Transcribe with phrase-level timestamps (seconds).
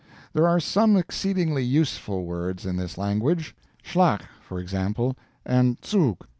[0.33, 3.55] There are some exceedingly useful words in this language.
[3.83, 6.25] SCHLAG, for example; and ZUG.